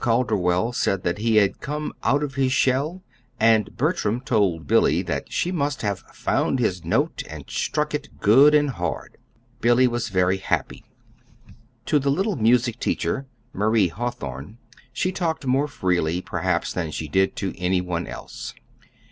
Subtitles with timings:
[0.00, 3.04] Calderwell said that he had come "out of his shell";
[3.38, 8.52] and Bertram told Billy that she must have "found his note and struck it good
[8.52, 9.16] and hard."
[9.60, 10.84] Billy was very happy.
[11.84, 14.58] To the little music teacher, Marie Hawthorn,
[14.92, 18.54] she talked more freely, perhaps, than she did to any one else.